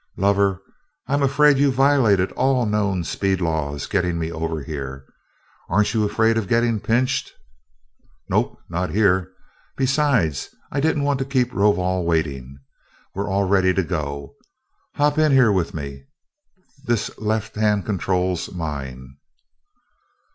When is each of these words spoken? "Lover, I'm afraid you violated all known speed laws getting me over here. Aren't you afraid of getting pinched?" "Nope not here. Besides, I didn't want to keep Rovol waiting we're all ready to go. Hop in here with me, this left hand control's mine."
"Lover, 0.17 0.63
I'm 1.05 1.21
afraid 1.21 1.59
you 1.59 1.71
violated 1.71 2.31
all 2.31 2.65
known 2.65 3.03
speed 3.03 3.39
laws 3.39 3.85
getting 3.85 4.17
me 4.17 4.31
over 4.31 4.63
here. 4.63 5.05
Aren't 5.69 5.93
you 5.93 6.03
afraid 6.05 6.37
of 6.39 6.47
getting 6.47 6.79
pinched?" 6.79 7.31
"Nope 8.27 8.57
not 8.67 8.89
here. 8.89 9.31
Besides, 9.77 10.49
I 10.71 10.79
didn't 10.79 11.03
want 11.03 11.19
to 11.19 11.25
keep 11.25 11.53
Rovol 11.53 12.03
waiting 12.03 12.57
we're 13.13 13.29
all 13.29 13.43
ready 13.43 13.75
to 13.75 13.83
go. 13.83 14.33
Hop 14.95 15.19
in 15.19 15.33
here 15.33 15.51
with 15.51 15.75
me, 15.75 16.05
this 16.83 17.11
left 17.19 17.53
hand 17.55 17.85
control's 17.85 18.51
mine." 18.51 19.17